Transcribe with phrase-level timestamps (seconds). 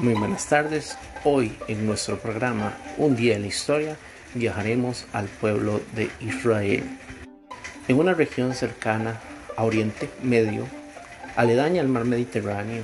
[0.00, 0.96] Muy buenas tardes.
[1.24, 3.98] Hoy en nuestro programa Un día en la historia
[4.32, 6.84] viajaremos al pueblo de Israel.
[7.86, 9.20] En una región cercana
[9.58, 10.66] a Oriente Medio,
[11.36, 12.82] aledaña al mar Mediterráneo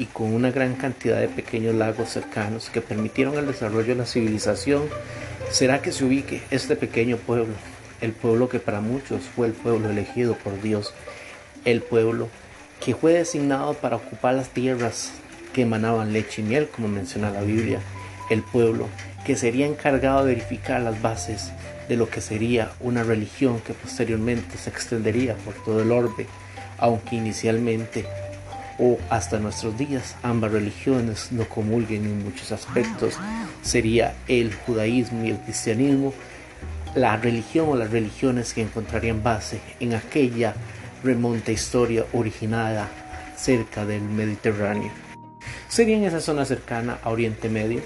[0.00, 4.06] y con una gran cantidad de pequeños lagos cercanos que permitieron el desarrollo de la
[4.06, 4.82] civilización,
[5.52, 7.54] será que se ubique este pequeño pueblo,
[8.00, 10.92] el pueblo que para muchos fue el pueblo elegido por Dios,
[11.64, 12.28] el pueblo
[12.84, 15.12] que fue designado para ocupar las tierras
[15.58, 17.80] que emanaban leche y miel, como menciona la Biblia,
[18.30, 18.86] el pueblo
[19.26, 21.50] que sería encargado de verificar las bases
[21.88, 26.28] de lo que sería una religión que posteriormente se extendería por todo el orbe,
[26.78, 28.06] aunque inicialmente
[28.78, 33.18] o hasta nuestros días ambas religiones no comulguen en muchos aspectos,
[33.62, 36.14] sería el judaísmo y el cristianismo
[36.94, 40.54] la religión o las religiones que encontrarían base en aquella
[41.02, 42.88] remonta historia originada
[43.36, 45.07] cerca del Mediterráneo.
[45.78, 47.82] Sería en esa zona cercana a Oriente Medio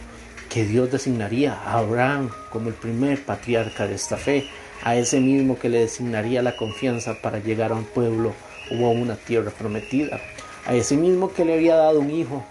[0.48, 4.46] que Dios designaría a Abraham como el primer patriarca de esta fe,
[4.82, 8.32] a ese mismo que le designaría la confianza para llegar a un pueblo
[8.70, 10.22] o a una tierra prometida,
[10.64, 12.42] a ese mismo que le había dado un hijo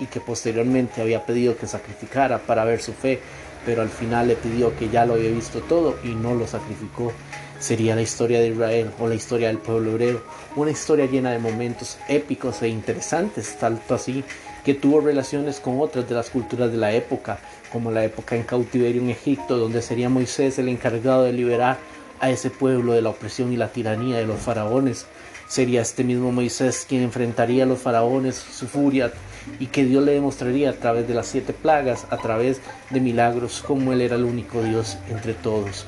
[0.00, 3.20] y que posteriormente había pedido que sacrificara para ver su fe,
[3.64, 7.10] pero al final le pidió que ya lo había visto todo y no lo sacrificó.
[7.58, 10.22] Sería la historia de Israel o la historia del pueblo hebreo,
[10.56, 14.24] una historia llena de momentos épicos e interesantes, tanto así
[14.64, 17.38] que tuvo relaciones con otras de las culturas de la época,
[17.72, 21.78] como la época en cautiverio en Egipto, donde sería Moisés el encargado de liberar
[22.20, 25.06] a ese pueblo de la opresión y la tiranía de los faraones.
[25.48, 29.12] Sería este mismo Moisés quien enfrentaría a los faraones, su furia,
[29.58, 33.64] y que Dios le demostraría a través de las siete plagas, a través de milagros,
[33.66, 35.86] como Él era el único Dios entre todos.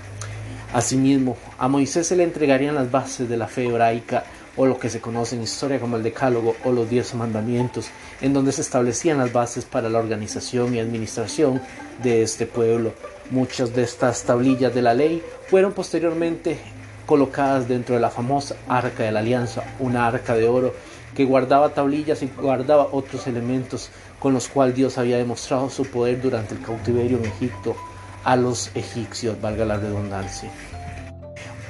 [0.72, 4.24] Asimismo, a Moisés se le entregarían las bases de la fe hebraica
[4.56, 7.88] o lo que se conoce en historia como el Decálogo o los Diez Mandamientos,
[8.20, 11.60] en donde se establecían las bases para la organización y administración
[12.02, 12.92] de este pueblo.
[13.30, 16.58] Muchas de estas tablillas de la ley fueron posteriormente
[17.06, 20.74] colocadas dentro de la famosa Arca de la Alianza, una arca de oro
[21.14, 26.22] que guardaba tablillas y guardaba otros elementos con los cuales Dios había demostrado su poder
[26.22, 27.76] durante el cautiverio en Egipto
[28.24, 30.50] a los egipcios, valga la redundancia.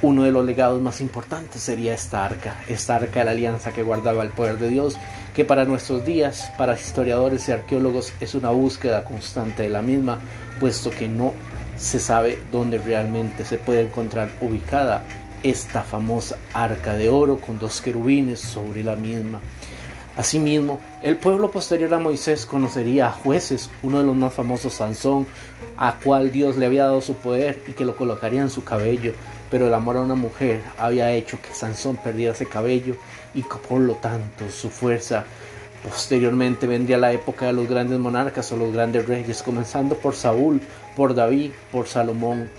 [0.03, 3.83] Uno de los legados más importantes sería esta arca, esta arca de la alianza que
[3.83, 4.97] guardaba el poder de Dios,
[5.33, 10.19] que para nuestros días, para historiadores y arqueólogos, es una búsqueda constante de la misma,
[10.59, 11.31] puesto que no
[11.77, 15.05] se sabe dónde realmente se puede encontrar ubicada
[15.41, 19.39] esta famosa arca de oro con dos querubines sobre la misma.
[20.15, 25.25] Asimismo, el pueblo posterior a Moisés conocería a jueces, uno de los más famosos Sansón,
[25.75, 29.13] a cual Dios le había dado su poder y que lo colocaría en su cabello,
[29.49, 32.95] pero el amor a una mujer había hecho que Sansón perdiera ese cabello
[33.33, 35.25] y por lo tanto su fuerza.
[35.83, 40.61] Posteriormente vendría la época de los grandes monarcas o los grandes reyes, comenzando por Saúl,
[40.95, 42.49] por David, por Salomón.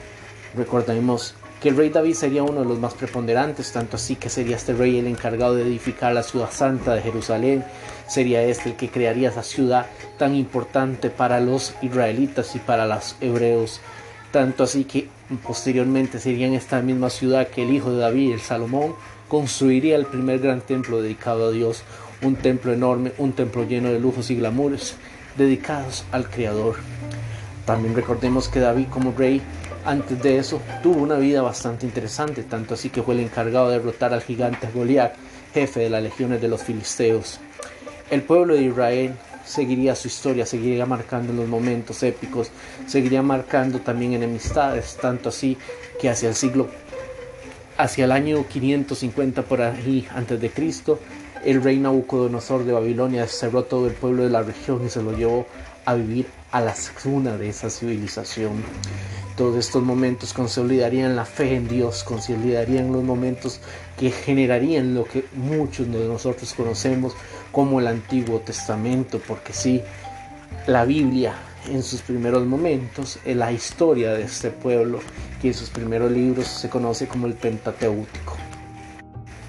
[0.56, 4.56] Recordemos que el rey David sería uno de los más preponderantes, tanto así que sería
[4.56, 7.64] este rey el encargado de edificar la ciudad santa de Jerusalén,
[8.06, 9.86] sería este el que crearía esa ciudad
[10.18, 13.80] tan importante para los israelitas y para los hebreos,
[14.30, 15.08] tanto así que
[15.46, 18.94] posteriormente sería en esta misma ciudad que el hijo de David, el Salomón,
[19.28, 21.82] construiría el primer gran templo dedicado a Dios,
[22.22, 24.96] un templo enorme, un templo lleno de lujos y glamures
[25.36, 26.76] dedicados al Creador.
[27.66, 29.40] También recordemos que David como rey
[29.84, 33.78] antes de eso, tuvo una vida bastante interesante, tanto así que fue el encargado de
[33.78, 35.14] derrotar al gigante Goliat,
[35.52, 37.40] jefe de las legiones de los filisteos.
[38.10, 42.50] El pueblo de Israel seguiría su historia, seguiría marcando los momentos épicos,
[42.86, 45.56] seguiría marcando también enemistades, tanto así
[46.00, 46.68] que hacia el siglo,
[47.76, 50.98] hacia el año 550 por ahí antes de Cristo,
[51.44, 55.12] el rey Nabucodonosor de Babilonia cerró todo el pueblo de la región y se lo
[55.12, 55.46] llevó
[55.84, 58.52] a vivir a la cuna de esa civilización.
[59.36, 63.60] Todos estos momentos consolidarían la fe en Dios, consolidarían los momentos
[63.98, 67.14] que generarían lo que muchos de nosotros conocemos
[67.50, 69.82] como el Antiguo Testamento, porque sí,
[70.68, 71.34] la Biblia
[71.68, 75.00] en sus primeros momentos es la historia de este pueblo,
[75.42, 78.36] que en sus primeros libros se conoce como el Pentateuco.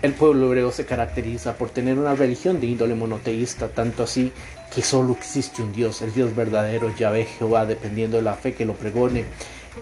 [0.02, 4.32] El pueblo hebreo se caracteriza por tener una religión de índole monoteísta, tanto así
[4.74, 8.66] que solo existe un Dios, el Dios verdadero, Yahvé Jehová, dependiendo de la fe que
[8.66, 9.26] lo pregone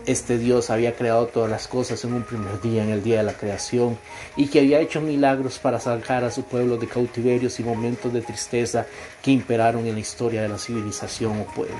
[0.05, 3.23] este Dios había creado todas las cosas en un primer día, en el día de
[3.23, 3.97] la creación,
[4.35, 8.21] y que había hecho milagros para sacar a su pueblo de cautiverios y momentos de
[8.21, 8.85] tristeza
[9.21, 11.77] que imperaron en la historia de la civilización o pueblo.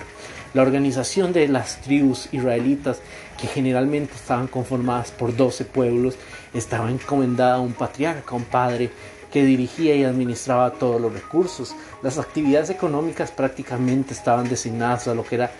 [0.53, 2.99] La organización de las tribus israelitas,
[3.39, 6.15] que generalmente estaban conformadas por doce pueblos,
[6.53, 8.91] estaba encomendada a un patriarca, un padre,
[9.33, 11.75] que dirigía y administraba todos los recursos.
[12.03, 15.51] Las actividades económicas prácticamente estaban designadas a lo que era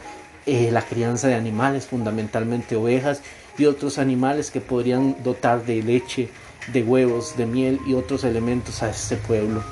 [0.45, 3.21] eh, la crianza de animales, fundamentalmente ovejas
[3.57, 6.29] y otros animales que podrían dotar de leche,
[6.71, 9.63] de huevos, de miel y otros elementos a este pueblo.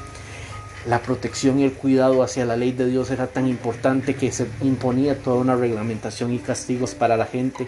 [0.87, 4.47] La protección y el cuidado hacia la ley de Dios era tan importante que se
[4.61, 7.67] imponía toda una reglamentación y castigos para la gente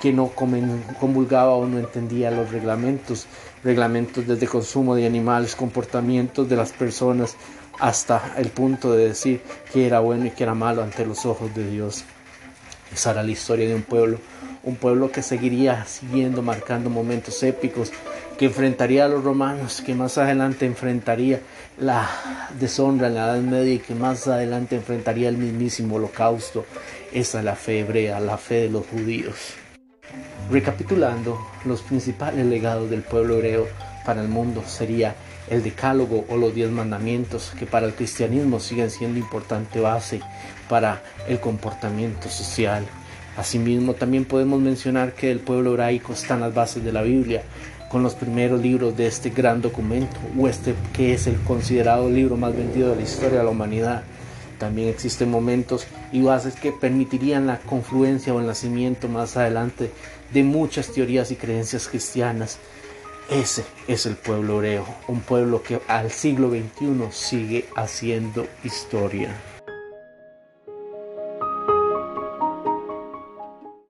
[0.00, 3.26] que no convulgaba o no entendía los reglamentos,
[3.62, 7.36] reglamentos desde consumo de animales, comportamientos de las personas,
[7.78, 9.42] hasta el punto de decir
[9.72, 12.04] que era bueno y que era malo ante los ojos de Dios.
[12.94, 14.18] Esa la historia de un pueblo,
[14.62, 17.90] un pueblo que seguiría siguiendo, marcando momentos épicos,
[18.38, 21.40] que enfrentaría a los romanos, que más adelante enfrentaría
[21.76, 22.08] la
[22.60, 26.66] deshonra en la Edad Media y que más adelante enfrentaría el mismísimo holocausto.
[27.12, 29.54] Esa es la fe hebrea, la fe de los judíos.
[30.52, 33.66] Recapitulando, los principales legados del pueblo hebreo
[34.06, 35.16] para el mundo sería
[35.48, 40.20] el decálogo o los diez mandamientos que para el cristianismo siguen siendo importante base
[40.68, 42.84] para el comportamiento social.
[43.36, 47.42] Asimismo, también podemos mencionar que el pueblo hebraico están las bases de la Biblia,
[47.90, 52.36] con los primeros libros de este gran documento, o este que es el considerado libro
[52.36, 54.02] más vendido de la historia de la humanidad.
[54.58, 59.90] También existen momentos y bases que permitirían la confluencia o el nacimiento más adelante
[60.32, 62.58] de muchas teorías y creencias cristianas.
[63.30, 69.34] Ese es el pueblo hebreo, un pueblo que al siglo XXI sigue haciendo historia.